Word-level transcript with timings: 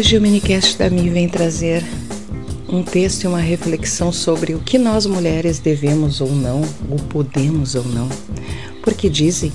Hoje 0.00 0.16
o 0.16 0.20
minicast 0.22 0.78
da 0.78 0.88
Mi 0.88 1.10
vem 1.10 1.28
trazer 1.28 1.84
um 2.70 2.82
texto 2.82 3.24
e 3.24 3.26
uma 3.26 3.38
reflexão 3.38 4.10
sobre 4.10 4.54
o 4.54 4.58
que 4.58 4.78
nós 4.78 5.04
mulheres 5.04 5.58
devemos 5.58 6.22
ou 6.22 6.32
não, 6.34 6.62
ou 6.88 6.96
podemos 6.96 7.74
ou 7.74 7.84
não, 7.84 8.08
porque 8.82 9.10
dizem 9.10 9.52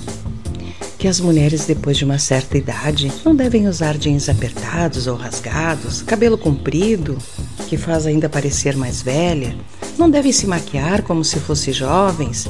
que 1.00 1.08
as 1.08 1.18
mulheres 1.18 1.66
depois 1.66 1.96
de 1.96 2.04
uma 2.04 2.20
certa 2.20 2.56
idade 2.56 3.10
não 3.24 3.34
devem 3.34 3.66
usar 3.66 3.98
jeans 3.98 4.28
apertados 4.28 5.08
ou 5.08 5.16
rasgados, 5.16 6.00
cabelo 6.02 6.38
comprido, 6.38 7.18
que 7.66 7.76
faz 7.76 8.06
ainda 8.06 8.28
parecer 8.28 8.76
mais 8.76 9.02
velha, 9.02 9.52
não 9.98 10.08
devem 10.08 10.30
se 10.30 10.46
maquiar 10.46 11.02
como 11.02 11.24
se 11.24 11.40
fossem 11.40 11.74
jovens 11.74 12.48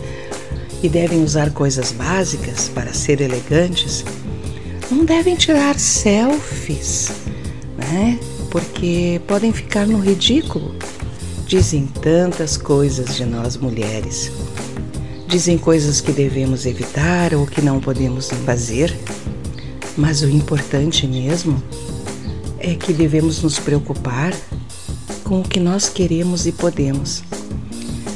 e 0.83 0.89
devem 0.91 1.25
usar 1.25 1.51
coisas 1.51 1.93
básicas 1.93 2.69
para 2.69 2.93
ser 2.93 3.23
elegantes, 3.23 4.05
não 4.91 5.03
devem 5.03 5.35
tirar 5.35 5.79
selfies 5.79 7.10
né? 7.93 8.19
Porque 8.51 9.21
podem 9.27 9.53
ficar 9.53 9.87
no 9.87 9.99
ridículo. 9.99 10.75
Dizem 11.47 11.87
tantas 11.87 12.57
coisas 12.57 13.15
de 13.17 13.25
nós 13.25 13.57
mulheres. 13.57 14.33
Dizem 15.29 15.59
coisas 15.59 16.01
que 16.01 16.12
devemos 16.12 16.67
evitar 16.67 17.35
ou 17.35 17.47
que 17.47 17.61
não 17.61 17.81
podemos 17.81 18.31
fazer. 18.45 18.97
Mas 19.97 20.23
o 20.23 20.29
importante 20.29 21.07
mesmo 21.07 21.62
é 22.59 22.75
que 22.75 22.93
devemos 22.93 23.43
nos 23.43 23.59
preocupar 23.59 24.34
com 25.25 25.41
o 25.41 25.48
que 25.48 25.61
nós 25.61 25.89
queremos 25.89 26.47
e 26.47 26.53
podemos. 26.53 27.23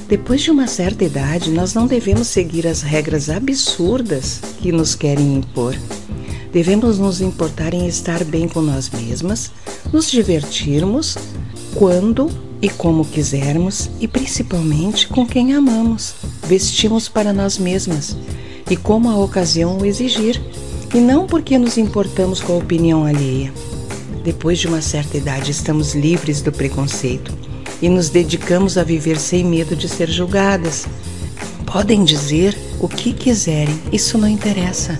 Depois 0.09 0.43
de 0.43 0.51
uma 0.51 0.67
certa 0.67 1.05
idade, 1.05 1.51
nós 1.51 1.73
não 1.73 1.87
devemos 1.87 2.27
seguir 2.27 2.67
as 2.67 2.83
regras 2.83 3.31
absurdas 3.31 4.41
que 4.61 4.73
nos 4.73 4.95
querem 4.97 5.37
impor. 5.37 5.77
Devemos 6.53 6.99
nos 6.99 7.21
importar 7.21 7.75
em 7.75 7.87
estar 7.87 8.25
bem 8.25 8.49
com 8.49 8.61
nós 8.61 8.91
mesmas, 8.91 9.53
nos 9.93 10.11
divertirmos 10.11 11.17
quando 11.75 12.31
e 12.61 12.69
como 12.69 13.05
quisermos 13.05 13.89
e 14.01 14.09
principalmente 14.09 15.07
com 15.07 15.27
quem 15.27 15.55
amamos. 15.55 16.15
Vestimos 16.47 17.09
para 17.09 17.33
nós 17.33 17.57
mesmas 17.57 18.17
e 18.69 18.77
como 18.77 19.09
a 19.09 19.17
ocasião 19.17 19.79
o 19.79 19.85
exigir, 19.85 20.41
e 20.95 20.99
não 20.99 21.27
porque 21.27 21.57
nos 21.59 21.79
importamos 21.79 22.41
com 22.41 22.55
a 22.55 22.59
opinião 22.59 23.05
alheia. 23.05 23.53
Depois 24.25 24.59
de 24.59 24.67
uma 24.67 24.83
certa 24.83 25.17
idade, 25.17 25.51
estamos 25.51 25.95
livres 25.95 26.43
do 26.43 26.53
preconceito 26.53 27.33
e 27.81 27.89
nos 27.89 28.09
dedicamos 28.09 28.77
a 28.77 28.85
viver 28.85 29.19
sem 29.19 29.45
medo 29.45 29.75
de 29.75 29.89
ser 29.89 30.11
julgadas. 30.11 30.87
Podem 31.65 32.05
dizer 32.05 32.57
o 32.81 32.89
que 32.89 33.13
quiserem, 33.13 33.81
isso 33.93 34.19
não 34.19 34.29
interessa. 34.29 34.99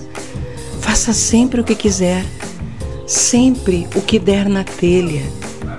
Faça 0.91 1.13
sempre 1.13 1.61
o 1.61 1.63
que 1.63 1.73
quiser, 1.73 2.25
sempre 3.07 3.87
o 3.95 4.01
que 4.01 4.19
der 4.19 4.49
na 4.49 4.61
telha, 4.61 5.23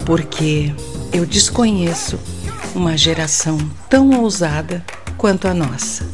porque 0.06 0.74
eu 1.12 1.26
desconheço 1.26 2.18
uma 2.74 2.96
geração 2.96 3.58
tão 3.90 4.08
ousada 4.22 4.82
quanto 5.18 5.46
a 5.46 5.52
nossa. 5.52 6.08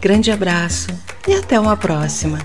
Grande 0.00 0.30
abraço 0.30 0.88
e 1.28 1.34
até 1.34 1.60
uma 1.60 1.76
próxima. 1.76 2.38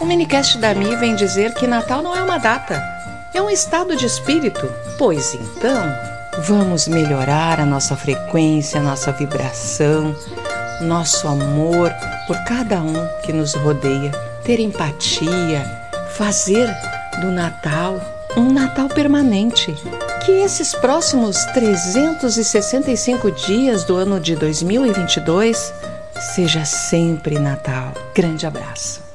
O 0.00 0.06
minicast 0.06 0.56
da 0.56 0.74
Mi 0.74 0.96
vem 0.96 1.14
dizer 1.14 1.52
que 1.52 1.66
Natal 1.66 2.02
não 2.02 2.16
é 2.16 2.22
uma 2.22 2.38
data, 2.38 2.82
é 3.34 3.42
um 3.42 3.50
estado 3.50 3.96
de 3.96 4.06
espírito. 4.06 4.72
Pois 4.98 5.34
então, 5.34 5.82
vamos 6.42 6.88
melhorar 6.88 7.60
a 7.60 7.66
nossa 7.66 7.96
frequência, 7.96 8.80
a 8.80 8.82
nossa 8.82 9.12
vibração, 9.12 10.14
nosso 10.82 11.28
amor 11.28 11.92
por 12.26 12.36
cada 12.44 12.80
um 12.80 13.08
que 13.22 13.32
nos 13.32 13.54
rodeia, 13.54 14.10
ter 14.44 14.60
empatia, 14.60 15.64
fazer 16.16 16.68
do 17.20 17.30
Natal 17.30 18.00
um 18.36 18.52
Natal 18.52 18.88
permanente. 18.88 19.74
Que 20.24 20.32
esses 20.32 20.74
próximos 20.74 21.36
365 21.46 23.30
dias 23.30 23.84
do 23.84 23.96
ano 23.96 24.20
de 24.20 24.36
2022 24.36 25.72
seja 26.34 26.64
sempre 26.64 27.38
Natal. 27.38 27.92
Grande 28.14 28.46
abraço. 28.46 29.09